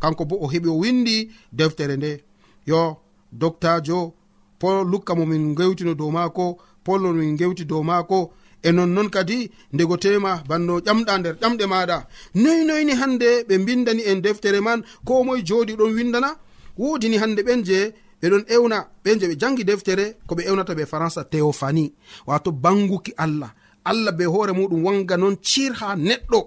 kanko 0.00 0.24
bo 0.24 0.36
o 0.44 0.46
heɓi 0.46 0.68
o 0.68 0.78
windi 0.78 1.30
deftere 1.52 1.96
nde. 1.96 2.24
Yo 2.66 2.96
doctajo 3.32 4.12
pol 4.58 4.86
lukka 4.90 5.14
momin 5.14 5.54
gewtino 5.54 5.94
dow 5.94 6.10
maako 6.10 6.58
pollo 6.84 7.12
min 7.12 7.36
gewti 7.36 7.64
dow 7.64 7.82
maako. 7.82 8.32
E 8.62 8.70
nonnon 8.72 9.10
kadi 9.10 9.50
ndego 9.72 9.96
tema 9.96 10.42
banno 10.48 10.78
ƴamɗa 10.78 11.18
nder 11.18 11.34
ƴamɗe 11.42 11.66
maɗa 11.66 12.06
noyi 12.34 12.64
noyni 12.64 12.92
hande 13.00 13.28
ɓe 13.48 13.58
mbindani 13.58 14.02
en 14.10 14.20
deftere 14.22 14.60
man 14.60 14.84
ko 15.04 15.24
moye 15.24 15.42
jooɗi 15.42 15.74
ɗon 15.76 15.94
windana? 15.96 16.36
wodini 16.78 17.16
hande 17.18 17.42
ɓen 17.42 17.64
je 17.64 17.92
ɓeɗon 18.22 18.44
ewna 18.54 18.78
ɓen 19.04 19.18
je 19.20 19.26
ɓe 19.30 19.36
jangi 19.40 19.64
deftere 19.64 20.16
ko 20.26 20.34
ɓe 20.34 20.42
ewnata 20.48 20.74
ɓe 20.74 20.84
françai 20.84 21.24
théophanie. 21.30 21.92
Wato 22.26 22.50
banguki 22.52 23.12
allah. 23.16 23.50
Allah 23.84 24.12
be 24.12 24.24
hoore 24.24 24.52
muɗum 24.52 24.84
wanga 24.84 25.16
non 25.16 25.36
cir 25.42 25.72
ha 25.80 25.96
neɗɗo. 25.96 26.40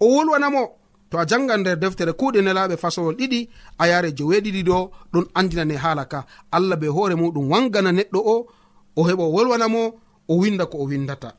O 0.00 0.04
wolwanamo 0.14 0.62
to 1.10 1.18
a 1.18 1.24
jangan 1.26 1.60
nder 1.60 1.76
deftere 1.78 2.12
kuuɗe 2.12 2.40
nelaɓe 2.42 2.76
fasolol 2.76 3.14
ɗiɗi 3.16 3.48
a 3.78 3.86
yare 3.88 4.10
joweeɗiɗi 4.16 4.62
ɗo 4.64 4.90
ɗon 5.12 5.26
andinane 5.34 5.76
haala 5.76 6.04
ka. 6.06 6.26
Allah 6.50 6.76
be 6.76 6.86
hoore 6.86 7.14
muɗum 7.14 7.48
wangana 7.50 7.92
neɗɗo 7.92 8.18
o 8.34 8.46
o 8.96 9.02
heɓa 9.08 9.22
o 9.22 9.30
wolwanamo 9.32 9.94
o 10.28 10.34
winda 10.38 10.66
ko 10.66 10.78
o 10.78 10.84
windata 10.86 11.34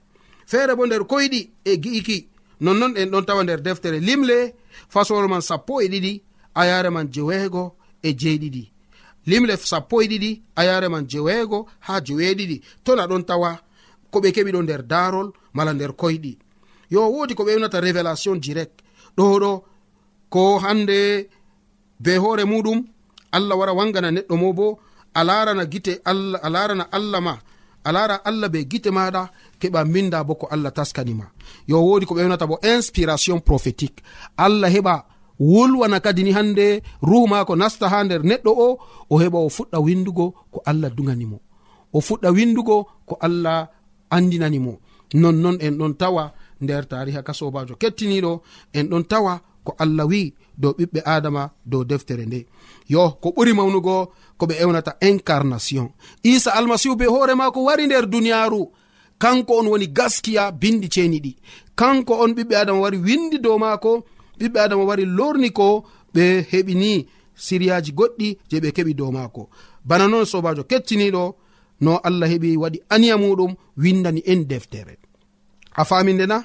feere 0.46 0.76
bo 0.76 0.86
nder 0.86 1.04
koyɗi 1.12 1.40
e 1.66 1.78
gi'iki 1.84 2.28
nonnon 2.62 2.94
en 2.98 3.10
ɗon 3.12 3.26
tawa 3.26 3.44
nder 3.44 3.62
deftere 3.62 4.00
limle 4.00 4.54
fasolol 4.90 5.28
man 5.30 5.42
sappo 5.42 5.82
e 5.82 5.88
ɗiɗi 5.88 6.22
a 6.56 6.66
yare 6.66 6.90
man 6.90 7.08
jeweego 7.14 7.76
e 8.04 8.10
jeeɗiɗi. 8.20 8.64
Limle 9.28 9.56
sappo 9.58 10.02
e 10.02 10.08
ɗiɗi 10.08 10.42
a 10.56 10.64
yare 10.66 10.88
man 10.90 11.06
jeweego 11.08 11.68
ha 11.86 12.00
jeweeɗiɗi. 12.06 12.62
To 12.84 12.96
na 12.96 13.08
ɗon 13.08 13.24
tawa 13.26 13.60
ko 14.12 14.20
ɓe 14.20 14.30
keɓi 14.36 14.52
ɗo 14.52 14.62
nder 14.64 14.82
darol 14.84 15.32
mala 15.54 15.74
nder 15.74 15.92
koyɗi. 16.02 16.38
Yo 16.92 17.02
woodi 17.14 17.34
ko 17.36 17.44
ɓe 17.46 17.56
wnata 17.58 17.80
révélation 17.82 18.36
direct. 18.40 18.82
Ɗo 19.18 19.40
ɗo 19.40 19.64
ko 20.30 20.60
hande 20.60 21.30
be 22.00 22.18
hoore 22.18 22.44
muɗum 22.46 22.80
allah 23.32 23.56
wara 23.60 23.74
wangana 23.74 24.10
neɗɗo 24.12 24.36
mo 24.42 24.54
bo 24.54 24.80
a 25.14 25.24
larana 25.24 25.66
gite 25.66 26.02
allah 26.06 26.40
a 26.44 26.50
larana 26.50 26.84
allah 26.92 27.22
ma 27.22 27.36
a 27.86 27.92
lara 27.92 28.16
allah 28.26 28.50
be 28.50 28.66
gite 28.66 28.90
maɗa 28.98 29.30
keɓa 29.60 29.86
minda 29.86 30.24
bo 30.24 30.36
ko 30.36 30.48
allah 30.52 30.72
taskanima 30.72 31.26
yo 31.68 31.78
wodi 31.88 32.06
ko 32.06 32.16
ɓe 32.16 32.24
wnata 32.26 32.48
bo 32.48 32.58
inspiration 32.64 33.40
prophétique. 33.40 34.00
Allah 34.38 34.70
heɓa 34.70 35.06
wolwana 35.40 36.00
kadi 36.00 36.24
ni 36.24 36.32
hande 36.32 36.84
ruhu 37.02 37.28
mako 37.28 37.56
nasta 37.56 37.90
ha 37.90 38.04
nder 38.04 38.22
neɗɗo 38.24 38.52
o 38.66 38.68
o 39.10 39.16
heɓa 39.22 39.40
o 39.46 39.50
fuɗɗa 39.50 39.78
windugo 39.86 40.26
ko 40.52 40.62
allah 40.66 40.90
duganimo 40.98 41.38
o 41.94 42.00
fuɗɗa 42.02 42.30
windugo 42.36 42.88
ko 43.06 43.18
allah 43.22 43.68
andinanimo 44.10 44.74
nonnon 45.14 45.58
en 45.62 45.78
ɗon 45.78 45.94
tawa 45.98 46.34
nder 46.62 46.86
tariha 46.88 47.22
ka 47.24 47.34
sobajo 47.34 47.76
kettiniɗo 47.82 48.42
en 48.74 48.86
ɗon 48.90 49.04
tawa 49.12 49.42
ko 49.64 49.72
allah 49.80 50.06
wi 50.06 50.34
dow 50.58 50.72
ɓiɓɓe 50.78 51.00
adama 51.06 51.44
dow 51.66 51.84
deftere 51.84 52.26
nde. 52.26 52.46
Yo 52.90 53.10
ko 53.22 53.30
ɓuri 53.36 53.54
mawnugo 53.54 54.12
ko 54.38 54.44
ɓe 54.46 54.56
ewnata 54.64 54.98
incarnation. 55.02 55.88
Isa 56.24 56.52
almasihu 56.52 56.96
be 56.96 57.06
hoore 57.06 57.36
mako 57.36 57.64
wari 57.64 57.86
nder 57.88 58.06
duniyaru 58.06 58.72
kanko 59.18 59.54
on 59.60 59.68
woni 59.72 59.88
gaskiya 59.88 60.52
bindi 60.52 60.88
ceeni 60.90 61.20
ɗi 61.20 61.32
kanko 61.76 62.14
on 62.24 62.32
ɓiɓɓe 62.36 62.56
adama 62.56 62.80
wari 62.80 62.98
windi 62.98 63.38
dow 63.40 63.58
maako 63.58 64.04
ɓiɓɓe 64.40 64.60
adama 64.60 64.84
wari 64.84 65.06
lorni 65.06 65.50
ko 65.52 65.84
ɓe 66.14 66.24
heɓini 66.52 67.08
siriyaji 67.36 67.92
goɗɗi 67.92 68.28
je 68.50 68.58
ɓe 68.60 68.70
keɓi 68.76 68.94
dow 68.94 69.12
maako. 69.12 69.50
Bana 69.86 70.08
noon 70.08 70.26
sobajo 70.26 70.64
kettiniɗo 70.64 71.24
no 71.82 71.98
allah 72.08 72.30
heɓi 72.30 72.58
waɗi 72.58 72.80
aniya 72.90 73.18
muɗum 73.18 73.52
windani 73.78 74.22
en 74.26 74.42
deftere. 74.48 74.98
A 75.76 75.84
fami 75.86 76.14
nde 76.14 76.26
na? 76.28 76.38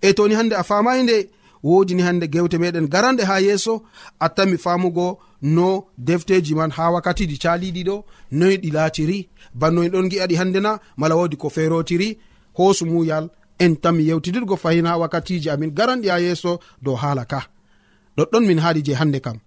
E 0.00 0.12
toni 0.14 0.34
hande 0.34 0.54
a 0.54 0.62
famayi 0.62 1.02
nde 1.02 1.16
wodini 1.62 2.02
hande 2.02 2.26
gewte 2.28 2.56
meɗen 2.58 2.86
garanɗe 2.92 3.22
ha 3.24 3.40
yeeso 3.40 3.82
attanmi 4.20 4.56
famugo 4.58 5.18
no 5.42 5.86
defteji 5.98 6.54
man 6.54 6.70
ha 6.70 6.90
wakkatiɗi 6.94 7.36
caliɗi 7.42 7.82
ɗo 7.88 8.04
noyi 8.32 8.56
ɗi 8.62 8.70
laatiri. 8.72 9.28
Banno 9.54 9.82
en 9.82 9.90
ɗon 9.92 10.08
gi'aɗi 10.10 10.34
hande 10.36 10.60
na 10.60 10.78
mala 10.96 11.16
wodi 11.16 11.36
ko 11.36 11.48
ferotiri 11.50 12.18
hoosumuyal 12.56 13.28
en 13.64 13.72
tami 13.82 14.02
yewtidirgo 14.08 14.56
fayina 14.62 14.96
wakkatiji 15.00 15.48
amin 15.50 15.70
garanɗi 15.78 16.08
ha 16.12 16.16
yeeso 16.24 16.52
dow 16.84 16.96
haala 17.02 17.24
ka. 17.32 17.40
Ɗoɗɗon 18.16 18.44
min 18.48 18.58
haaɗi 18.64 18.80
je 18.86 18.92
hannde 19.00 19.18
kam. 19.26 19.38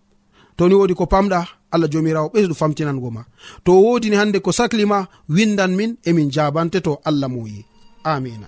Toni 0.57 0.75
wodi 0.79 0.93
ko 0.99 1.05
pamɗa 1.13 1.39
allah 1.73 1.89
jomirawo 1.91 2.27
ɓesdu 2.33 2.53
famtinango 2.61 3.09
ma. 3.15 3.21
To 3.65 3.71
wodini 3.83 4.15
hannde 4.19 4.39
ko 4.45 4.51
saklima 4.51 5.07
windan 5.35 5.71
min 5.79 5.91
emin 6.09 6.29
jabante 6.35 6.79
to 6.85 6.93
allah 7.09 7.27
moyi. 7.29 7.65
Amina. 8.03 8.47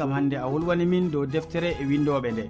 gam 0.00 0.12
hande 0.16 0.36
a 0.44 0.46
wolwani 0.52 0.86
min 0.92 1.06
dow 1.12 1.24
deftere 1.34 1.70
e 1.82 1.84
windoɓe 1.90 2.28
nde. 2.32 2.44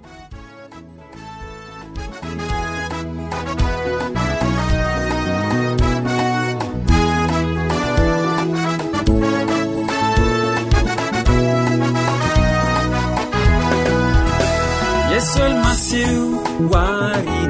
Yesol 15.11 15.53
masiw 15.63 16.21
wari 16.71 17.40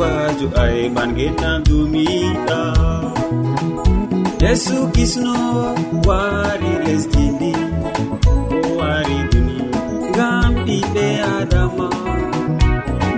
sobajo 0.00 0.48
ayman 0.64 1.10
gennan 1.16 1.60
dumiɗa 1.68 2.60
yesu 4.42 4.76
kisno 4.96 5.36
wari 6.08 6.72
lesdini 6.84 7.52
o 8.56 8.58
wari 8.80 9.18
duni 9.30 9.56
ngam 10.10 10.52
ɓiɓɓe 10.64 11.06
adama 11.36 11.88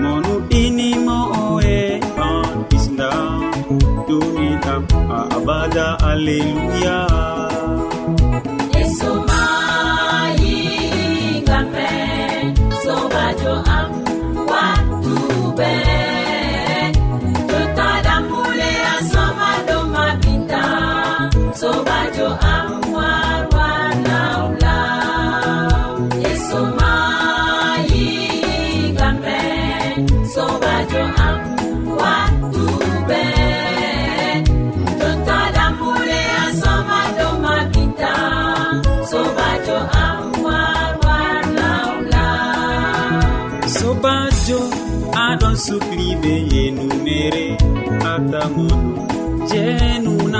monuɗinimo 0.02 1.18
oe 1.46 1.78
an 2.28 2.50
kisda 2.70 3.10
dumiɗam 4.08 4.82
a 5.16 5.18
abada 5.36 5.86
alleluya. 6.10 7.11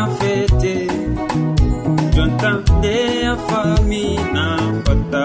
na 0.02 0.08
fete. 0.18 0.74
Jonta 2.14 2.50
nde 2.78 2.96
a 3.32 3.36
fami 3.46 4.04
na 4.34 4.46
fata 4.84 5.24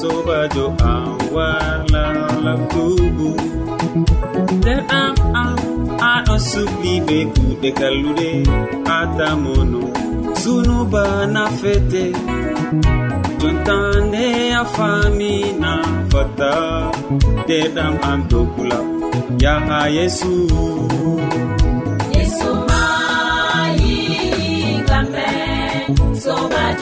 sobajo 0.00 0.66
an 0.92 1.08
wala 1.34 2.04
labtugu 2.44 3.30
nder 4.58 4.80
am 5.00 5.16
an 5.42 5.56
aɗo 6.12 6.36
sukli 6.50 6.94
be 7.06 7.18
kuɗe 7.34 7.70
kallude. 7.78 8.30
Atamono 8.98 9.82
sunuba 10.40 11.04
na 11.34 11.44
fete. 11.60 12.04
Jonta 13.40 13.76
nde 14.08 14.24
a 14.60 14.64
fami 14.74 15.32
na 15.62 15.72
fata 16.10 16.52
deɗam 17.48 17.94
an 18.10 18.20
dokula 18.30 18.78
yaha 19.42 19.78
yesu. 19.96 20.32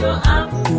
to 0.04 0.20
am. 0.28 0.73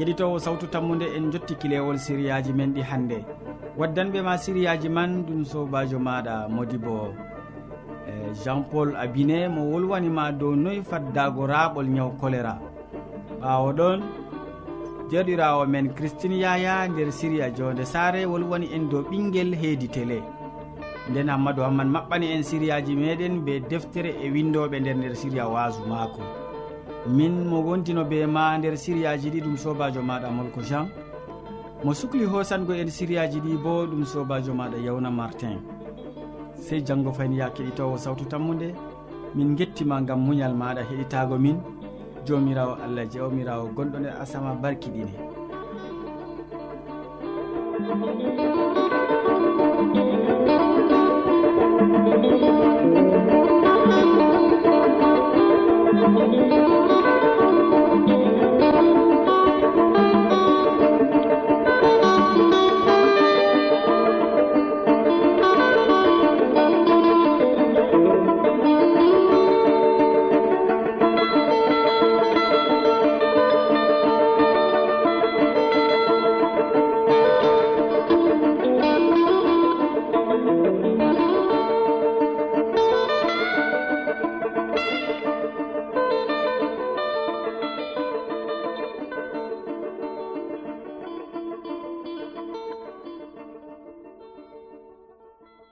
keɗitowo 0.00 0.38
sawtu 0.40 0.66
tammude 0.66 1.04
en 1.16 1.30
jotti 1.30 1.54
kilewol 1.60 1.98
siriyaji 1.98 2.52
men 2.56 2.72
ɗi 2.74 2.82
hannde. 2.82 3.18
Waddanɓe 3.78 4.22
ma 4.22 4.38
siriyaji 4.38 4.88
man 4.88 5.24
ɗum 5.26 5.44
sobajo 5.44 5.98
maɗa 5.98 6.48
modi 6.48 6.78
bo. 6.78 7.12
E, 8.08 8.32
Jean 8.42 8.64
paul 8.64 8.96
abine 8.96 9.48
mo 9.48 9.60
wolwanima 9.70 10.32
dow 10.32 10.54
noyi 10.56 10.80
faddago 10.82 11.46
raɓol 11.46 11.86
ñaw 11.96 12.10
choléra 12.20 12.54
ɓawo 13.42 13.72
ɗon 13.78 14.00
jerɗirawo 15.10 15.66
men 15.68 15.92
christine 15.94 16.38
yaya 16.40 16.88
nder 16.88 17.12
siriya 17.12 17.50
jonde 17.50 17.84
sare 17.84 18.24
wolwani 18.24 18.72
en 18.72 18.88
dow 18.88 19.02
ɓinguel 19.02 19.52
heedi 19.54 19.88
télé 19.88 20.22
nden 21.10 21.28
hammadou 21.28 21.64
hamman 21.64 21.88
maɓɓani 21.92 22.26
en 22.34 22.42
siriyaji 22.42 22.96
meɗen 22.96 23.44
be 23.44 23.60
deftere 23.68 24.10
e 24.24 24.30
windoɓe 24.30 24.80
nder 24.80 24.96
nder 24.96 25.14
siriya 25.16 25.46
wasu 25.48 25.82
mako 25.86 26.22
min 27.06 27.46
mo 27.48 27.60
wontino 27.62 28.04
be 28.04 28.26
ma 28.26 28.56
nder 28.58 28.76
siriyaji 28.76 29.30
ɗi 29.30 29.40
ɗum 29.40 29.56
sobajo 29.56 30.02
maɗa 30.02 30.30
molko 30.30 30.60
jean. 30.62 30.88
Mo 31.84 31.92
sukli 31.94 32.24
hosango 32.24 32.72
en 32.74 32.88
siriyaji 32.90 33.40
ɗi 33.40 33.56
bo 33.62 33.86
ɗum 33.86 34.04
sobajo 34.04 34.52
maɗa 34.54 34.78
yawna 34.78 35.10
martin. 35.10 35.58
Sey 36.54 36.80
janggo 36.84 37.12
fayni 37.12 37.38
ya 37.38 37.50
keɗitowo 37.50 37.96
sawtu 37.98 38.24
tammude 38.24 38.74
min 39.34 39.56
gettima 39.56 40.00
gam 40.02 40.20
muñal 40.26 40.54
maɗa 40.54 40.82
heɗitago 40.82 41.38
min. 41.38 41.56
Jomirawo 42.26 42.76
allah 42.84 43.06
jewmirawo 43.08 43.70
gonɗo 43.74 43.98
nder 43.98 44.14
asama 44.20 44.54
barkiɗine 44.54 45.12
thank 47.90 48.40
you 48.40 48.49